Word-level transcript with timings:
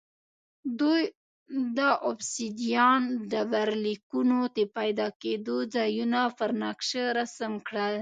دوی 0.79 1.01
د 1.77 1.79
اوبسیدیان 2.07 3.01
ډبرلیکونو 3.31 4.39
د 4.57 4.59
پیدا 4.77 5.07
کېدو 5.21 5.55
ځایونه 5.75 6.19
پر 6.37 6.49
نقشه 6.63 7.03
رسم 7.17 7.53
کړل 7.67 7.95